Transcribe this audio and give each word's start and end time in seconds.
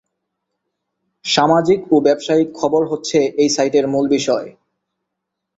সামাজিক 1.25 1.79
ও 1.91 1.95
ব্যবসায়িক 1.99 2.49
খবর 2.55 2.81
হচ্ছে 2.87 3.19
এই 3.37 3.49
সাইটের 3.49 3.85
মূল 3.87 4.05
বিষয়। 4.07 4.47